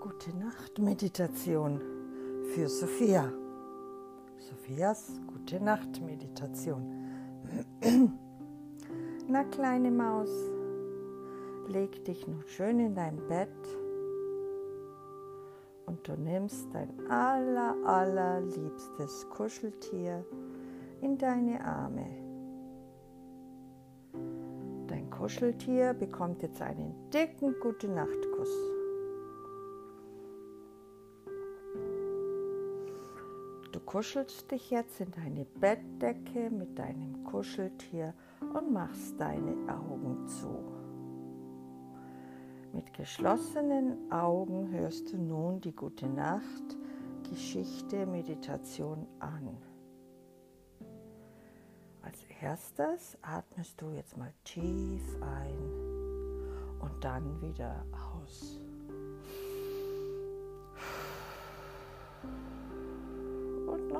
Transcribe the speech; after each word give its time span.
Gute 0.00 0.36
Nacht 0.36 0.78
Meditation 0.78 1.80
für 2.54 2.68
Sophia. 2.68 3.32
Sophias 4.38 5.20
Gute 5.26 5.62
Nacht 5.62 6.00
Meditation. 6.00 7.04
Na 9.28 9.44
kleine 9.44 9.90
Maus, 9.90 10.30
leg 11.68 12.04
dich 12.04 12.26
noch 12.26 12.46
schön 12.46 12.80
in 12.80 12.94
dein 12.94 13.16
Bett 13.28 13.48
und 15.86 16.06
du 16.06 16.12
nimmst 16.12 16.66
dein 16.72 17.10
aller 17.10 17.76
allerliebstes 17.84 19.28
Kuscheltier 19.30 20.24
in 21.00 21.18
deine 21.18 21.64
Arme. 21.64 22.25
Dein 24.88 25.10
Kuscheltier 25.10 25.94
bekommt 25.94 26.42
jetzt 26.42 26.62
einen 26.62 26.94
dicken 27.10 27.54
Gute 27.60 27.88
Nacht 27.88 28.30
Kuss. 28.36 28.54
Du 33.72 33.80
kuschelst 33.80 34.50
dich 34.50 34.70
jetzt 34.70 35.00
in 35.00 35.10
deine 35.10 35.44
Bettdecke 35.44 36.50
mit 36.50 36.78
deinem 36.78 37.24
Kuscheltier 37.24 38.14
und 38.40 38.72
machst 38.72 39.20
deine 39.20 39.54
Augen 39.68 40.26
zu. 40.28 40.64
Mit 42.72 42.92
geschlossenen 42.94 44.12
Augen 44.12 44.70
hörst 44.70 45.12
du 45.12 45.18
nun 45.18 45.60
die 45.60 45.74
Gute 45.74 46.06
Nacht 46.06 46.76
Geschichte 47.28 48.06
Meditation 48.06 49.06
an. 49.18 49.56
Als 52.06 52.24
erstes 52.40 53.18
atmest 53.22 53.80
du 53.80 53.90
jetzt 53.90 54.16
mal 54.16 54.32
tief 54.44 55.02
ein 55.20 55.58
und 56.80 57.04
dann 57.04 57.40
wieder 57.42 57.84
aus. 57.92 58.60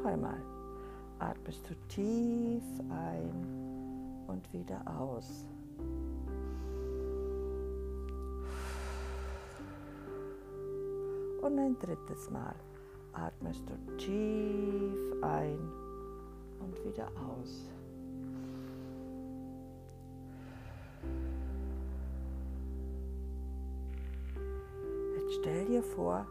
noch 0.00 0.10
einmal 0.10 0.40
atmest 1.18 1.68
du 1.68 1.74
tief 1.88 2.62
ein 2.88 4.24
und 4.26 4.52
wieder 4.52 4.80
aus. 4.86 5.46
Und 11.42 11.58
ein 11.58 11.76
drittes 11.78 12.30
Mal 12.30 12.54
atmest 13.12 13.62
du 13.68 13.96
tief 13.96 15.22
ein 15.22 15.58
und 16.60 16.84
wieder 16.84 17.08
aus. 17.16 17.70
Stell 25.40 25.64
dir 25.64 25.82
vor, 25.82 26.26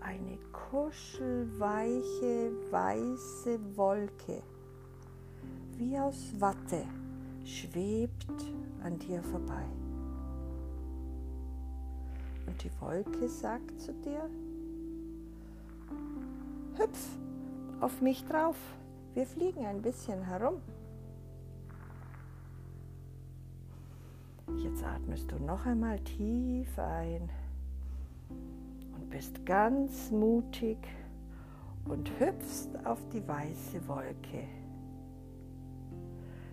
eine 0.00 0.38
kuschelweiche 0.52 2.52
weiße 2.70 3.58
Wolke, 3.76 4.42
wie 5.76 5.98
aus 5.98 6.32
Watte, 6.38 6.84
schwebt 7.44 8.44
an 8.84 8.96
dir 8.98 9.22
vorbei. 9.24 9.64
Und 12.46 12.62
die 12.62 12.70
Wolke 12.80 13.28
sagt 13.28 13.80
zu 13.80 13.92
dir, 13.92 14.30
hüpf 16.76 17.08
auf 17.80 18.00
mich 18.00 18.24
drauf, 18.24 18.56
wir 19.14 19.26
fliegen 19.26 19.66
ein 19.66 19.82
bisschen 19.82 20.22
herum. 20.22 20.62
Jetzt 24.58 24.84
atmest 24.84 25.30
du 25.30 25.36
noch 25.44 25.66
einmal 25.66 25.98
tief 26.00 26.78
ein 26.78 27.28
bist 29.10 29.44
ganz 29.46 30.10
mutig 30.10 30.78
und 31.84 32.10
hüpfst 32.18 32.68
auf 32.84 32.98
die 33.12 33.26
weiße 33.26 33.86
Wolke. 33.88 34.44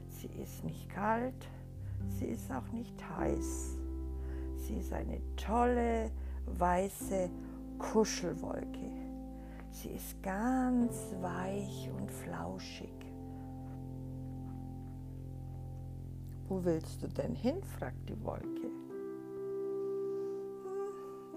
Sie 0.07 0.29
ist 0.41 0.63
nicht 0.63 0.89
kalt, 0.89 1.49
sie 2.07 2.25
ist 2.25 2.51
auch 2.51 2.67
nicht 2.71 2.97
heiß. 3.17 3.77
Sie 4.55 4.75
ist 4.77 4.93
eine 4.93 5.19
tolle 5.35 6.09
weiße 6.57 7.29
Kuschelwolke. 7.77 8.91
Sie 9.71 9.89
ist 9.89 10.21
ganz 10.23 11.13
weich 11.21 11.89
und 11.99 12.09
flauschig. 12.09 12.89
Wo 16.47 16.63
willst 16.63 17.03
du 17.03 17.07
denn 17.07 17.35
hin? 17.35 17.61
fragt 17.77 18.07
die 18.07 18.23
Wolke. 18.23 18.84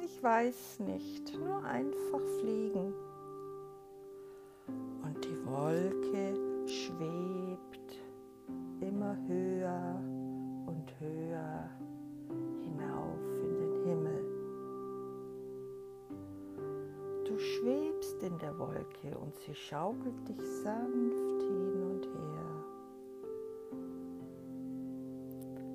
Ich 0.05 0.23
weiß 0.23 0.81
nicht, 0.81 1.37
nur 1.39 1.65
einfach 1.65 2.21
fliegen. 2.41 2.93
Und 5.03 5.25
die 5.25 5.47
Wolke 5.47 6.35
schwebt 6.67 7.99
immer 8.81 9.17
höher 9.27 10.01
und 10.67 11.01
höher 11.01 11.71
hinauf 12.63 13.19
in 13.43 13.57
den 13.57 13.85
Himmel. 13.85 14.25
Du 17.25 17.39
schwebst 17.39 18.23
in 18.23 18.39
der 18.39 18.57
Wolke 18.59 19.19
und 19.19 19.37
sie 19.37 19.55
schaukelt 19.55 20.29
dich 20.29 20.41
sanft 20.63 21.43
hin 21.43 21.83
und 21.83 22.07
her. 22.07 22.65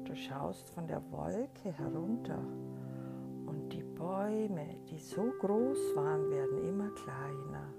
Du 0.06 0.16
schaust 0.16 0.70
von 0.70 0.88
der 0.88 1.02
Wolke 1.12 1.72
herunter 1.72 2.44
Bäume, 4.04 4.68
die 4.90 5.00
so 5.00 5.32
groß 5.40 5.96
waren, 5.96 6.30
werden 6.30 6.68
immer 6.68 6.90
kleiner. 6.90 7.74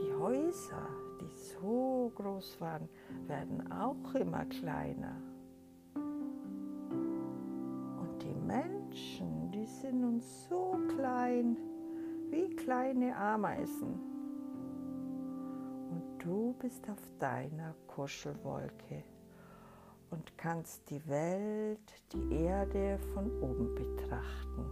Die 0.00 0.14
Häuser, 0.14 0.88
die 1.20 1.28
so 1.28 2.10
groß 2.14 2.58
waren, 2.62 2.88
werden 3.26 3.70
auch 3.70 4.14
immer 4.14 4.46
kleiner. 4.46 5.20
Und 8.00 8.22
die 8.22 8.34
Menschen, 8.46 9.50
die 9.50 9.66
sind 9.66 10.00
nun 10.00 10.20
so 10.20 10.78
klein 10.96 11.58
wie 12.30 12.48
kleine 12.56 13.14
Ameisen. 13.14 14.00
Und 15.90 16.18
du 16.18 16.54
bist 16.58 16.88
auf 16.88 17.12
deiner 17.18 17.74
Kuschelwolke 17.88 19.04
und 20.12 20.36
kannst 20.36 20.88
die 20.90 21.00
Welt, 21.08 21.80
die 22.12 22.34
Erde 22.44 22.98
von 23.14 23.30
oben 23.40 23.74
betrachten. 23.74 24.64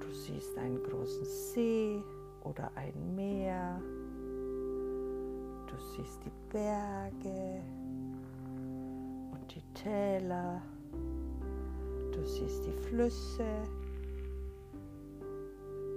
Du 0.00 0.08
siehst 0.12 0.56
einen 0.56 0.82
großen 0.84 1.24
See 1.24 2.02
oder 2.44 2.70
ein 2.76 3.14
Meer. 3.16 3.80
Du 5.66 5.76
siehst 5.94 6.20
die 6.24 6.32
Berge 6.52 7.60
und 9.32 9.54
die 9.54 9.62
Täler. 9.74 10.62
Du 12.12 12.24
siehst 12.24 12.64
die 12.64 12.72
Flüsse 12.88 13.46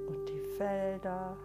und 0.08 0.28
die 0.28 0.58
Felder 0.58 1.38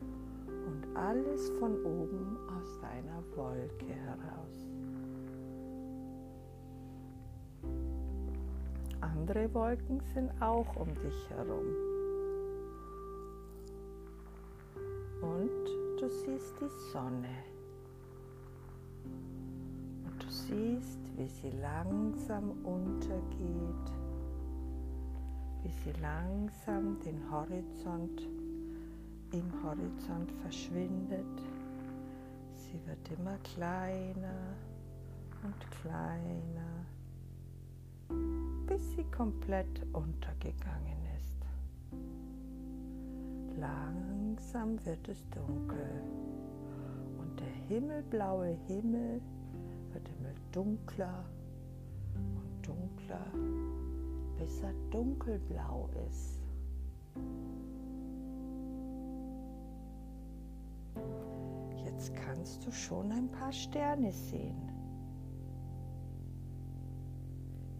und 0.00 0.96
alles 0.96 1.50
von 1.58 1.84
oben 1.84 2.38
aus 2.48 2.80
deiner 2.80 3.22
Wolke 3.36 3.92
heraus. 3.92 4.61
Andere 9.12 9.52
Wolken 9.54 10.00
sind 10.14 10.30
auch 10.40 10.76
um 10.76 10.88
dich 10.94 11.30
herum. 11.30 11.66
Und 15.20 16.00
du 16.00 16.08
siehst 16.08 16.60
die 16.60 16.90
Sonne. 16.92 17.28
Und 20.04 20.22
du 20.22 20.28
siehst, 20.28 21.00
wie 21.16 21.28
sie 21.28 21.50
langsam 21.60 22.52
untergeht, 22.64 23.92
wie 25.62 25.70
sie 25.70 25.92
langsam 26.00 26.98
den 27.00 27.30
Horizont 27.30 28.28
im 29.32 29.62
Horizont 29.62 30.30
verschwindet. 30.42 31.42
Sie 32.54 32.80
wird 32.86 33.18
immer 33.18 33.36
kleiner 33.38 34.56
und 35.42 35.70
kleiner 35.70 36.86
bis 38.72 38.92
sie 38.92 39.04
komplett 39.04 39.82
untergegangen 39.92 40.96
ist. 41.18 41.44
Langsam 43.60 44.82
wird 44.86 45.06
es 45.08 45.28
dunkel 45.28 46.02
und 47.18 47.38
der 47.38 47.52
himmelblaue 47.68 48.56
Himmel 48.68 49.20
wird 49.92 50.08
immer 50.08 50.32
dunkler 50.52 51.22
und 52.14 52.66
dunkler, 52.66 53.26
bis 54.38 54.62
er 54.62 54.72
dunkelblau 54.90 55.90
ist. 56.08 56.40
Jetzt 61.84 62.14
kannst 62.16 62.66
du 62.66 62.72
schon 62.72 63.12
ein 63.12 63.28
paar 63.28 63.52
Sterne 63.52 64.12
sehen. 64.12 64.71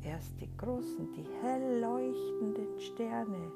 Erst 0.05 0.41
die 0.41 0.49
großen, 0.57 1.13
die 1.13 1.27
hell 1.41 1.81
leuchtenden 1.81 2.79
Sterne 2.81 3.53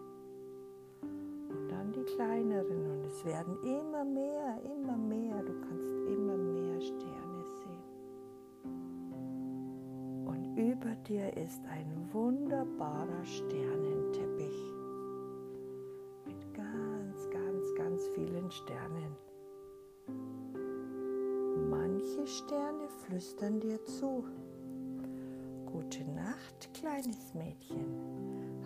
und 1.48 1.68
dann 1.68 1.92
die 1.92 2.04
kleineren 2.04 2.90
und 2.90 3.04
es 3.04 3.24
werden 3.24 3.56
immer 3.62 4.04
mehr, 4.04 4.60
immer 4.64 4.96
mehr. 4.96 5.42
Du 5.42 5.52
kannst 5.60 5.92
immer 6.06 6.36
mehr 6.36 6.80
Sterne 6.80 7.44
sehen. 7.58 7.82
Und 10.24 10.56
über 10.56 10.94
dir 11.08 11.36
ist 11.36 11.62
ein 11.66 12.08
wunderbarer 12.12 13.24
Sternenteppich 13.24 14.74
mit 16.26 16.54
ganz, 16.54 17.28
ganz, 17.30 17.74
ganz 17.76 18.06
vielen 18.14 18.50
Sternen. 18.52 19.16
Manche 21.70 22.26
Sterne 22.26 22.88
flüstern 23.04 23.58
dir 23.58 23.82
zu. 23.84 24.24
Gute 25.88 26.04
Nacht, 26.10 26.74
kleines 26.74 27.32
Mädchen. 27.32 27.86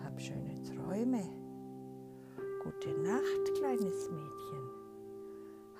Hab 0.03 0.19
schöne 0.19 0.59
Träume. 0.63 1.21
Gute 2.63 2.99
Nacht, 3.03 3.53
kleines 3.59 4.09
Mädchen. 4.09 4.69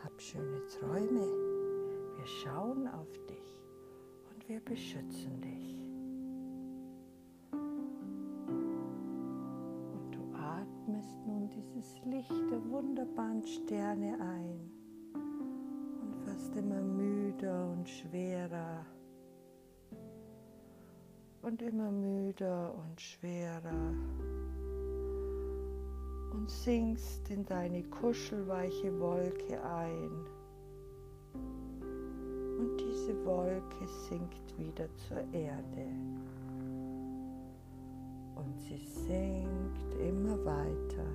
Hab 0.03 0.21
schöne 0.21 0.63
Träume. 0.67 1.25
Wir 2.15 2.27
schauen 2.27 2.87
auf 2.87 3.11
dich 3.27 3.59
und 4.29 4.47
wir 4.47 4.59
beschützen 4.59 5.41
dich. 5.41 5.79
Und 9.93 10.11
du 10.11 10.21
atmest 10.35 11.25
nun 11.25 11.49
dieses 11.49 12.05
Licht 12.05 12.51
der 12.51 12.63
wunderbaren 12.69 13.43
Sterne 13.43 14.15
ein 14.21 14.71
und 15.15 16.23
wirst 16.27 16.55
immer 16.55 16.81
müder 16.81 17.71
und 17.71 17.89
schwerer 17.89 18.85
und 21.41 21.61
immer 21.61 21.91
müder 21.91 22.73
und 22.75 23.01
schwerer 23.01 23.93
und 26.31 26.49
sinkst 26.49 27.29
in 27.29 27.45
deine 27.45 27.83
kuschelweiche 27.83 28.99
Wolke 28.99 29.63
ein. 29.63 30.11
Und 31.33 32.77
diese 32.77 33.25
Wolke 33.25 33.87
sinkt 34.09 34.57
wieder 34.57 34.87
zur 35.07 35.17
Erde. 35.33 35.87
Und 38.35 38.59
sie 38.59 38.77
sinkt 38.77 39.93
immer 39.99 40.37
weiter 40.45 41.05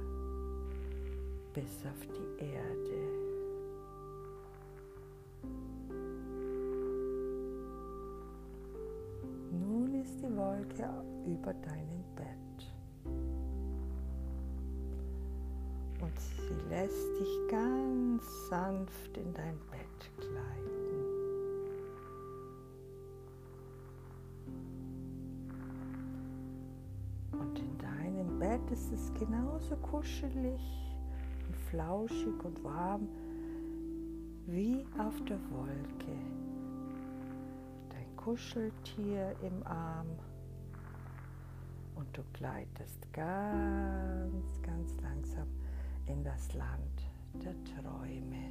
bis 1.55 1.84
auf 1.87 2.06
die 2.06 2.44
Erde. 2.44 3.36
Wolke 10.23 10.89
über 11.27 11.53
deinem 11.55 12.05
Bett. 12.15 12.27
Und 16.01 16.19
sie 16.19 16.69
lässt 16.69 17.21
dich 17.21 17.51
ganz 17.51 18.23
sanft 18.49 19.17
in 19.17 19.33
dein 19.35 19.59
Bett 19.71 20.11
gleiten. 20.19 20.77
Und 27.33 27.59
in 27.59 27.79
deinem 27.79 28.39
Bett 28.39 28.71
ist 28.71 28.93
es 28.93 29.12
genauso 29.15 29.77
kuschelig 29.77 30.61
und 31.49 31.57
flauschig 31.71 32.45
und 32.45 32.62
warm 32.65 33.09
wie 34.47 34.85
auf 34.99 35.15
der 35.25 35.39
Wolke. 35.51 36.36
Kuscheltier 38.26 39.37
im 39.40 39.64
Arm 39.64 40.08
und 41.94 42.08
du 42.12 42.23
gleitest 42.32 43.12
ganz, 43.12 44.61
ganz 44.62 45.00
langsam 45.00 45.46
in 46.06 46.25
das 46.25 46.52
Land 46.55 47.08
der 47.34 47.55
Träume. 47.62 48.50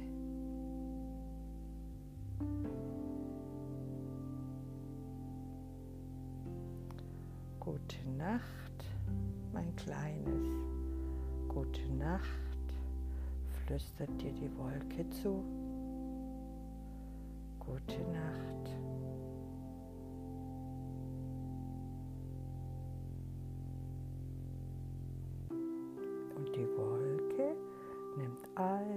Gute 7.60 8.08
Nacht, 8.16 8.86
mein 9.52 9.76
Kleines. 9.76 10.48
Gute 11.48 11.86
Nacht, 11.92 12.24
flüstert 13.66 14.22
dir 14.22 14.32
die 14.32 14.56
Wolke 14.56 15.06
zu. 15.10 15.44
Gute 17.60 18.00
Nacht. 18.10 18.56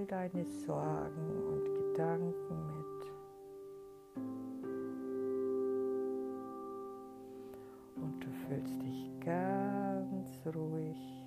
Deine 0.06 0.44
Sorgen 0.44 1.42
und 1.48 1.64
Gedanken 1.64 2.66
mit. 2.66 3.12
Und 7.96 8.24
du 8.24 8.30
fühlst 8.46 8.80
dich 8.82 9.10
ganz 9.20 10.46
ruhig 10.54 11.19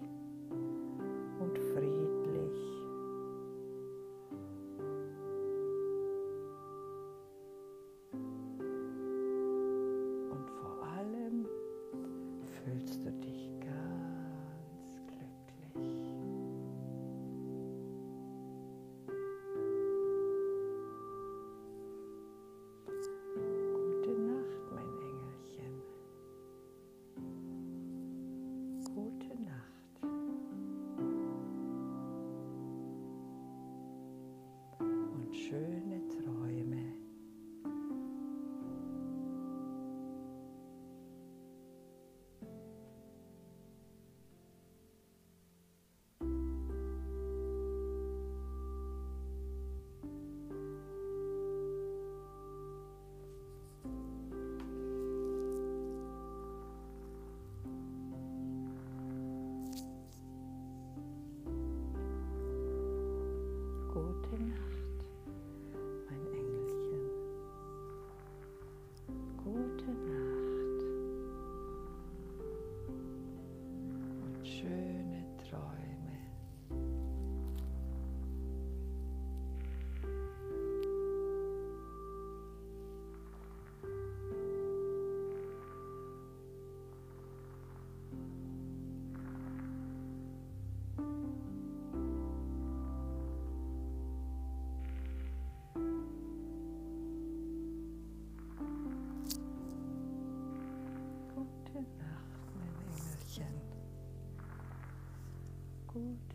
Gute 64.34 64.73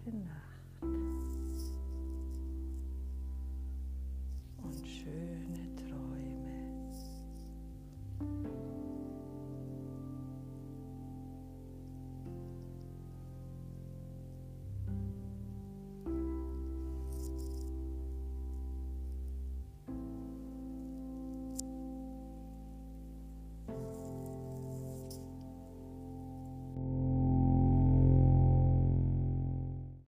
Nacht. 0.06 0.47